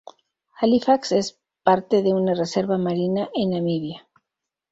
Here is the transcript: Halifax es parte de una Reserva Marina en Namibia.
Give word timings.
Halifax 0.59 1.11
es 1.11 1.39
parte 1.61 2.01
de 2.01 2.11
una 2.15 2.33
Reserva 2.33 2.79
Marina 2.79 3.29
en 3.35 3.51
Namibia. 3.51 4.07